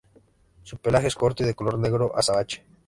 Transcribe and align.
Su 0.63 0.77
pelaje 0.79 1.05
es 1.05 1.13
corto 1.15 1.43
y 1.43 1.45
de 1.45 1.53
color 1.53 1.77
negro 1.77 2.11
azabache. 2.17 2.63